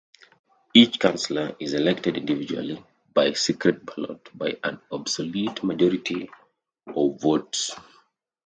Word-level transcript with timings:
Each 0.73 0.97
Councillor 0.97 1.55
is 1.59 1.75
elected 1.75 2.17
individually 2.17 2.83
by 3.13 3.33
secret 3.33 3.85
ballot 3.85 4.35
by 4.35 4.57
an 4.63 4.81
absolute 4.91 5.63
majority 5.63 6.27
of 6.87 7.21
votes. 7.21 7.75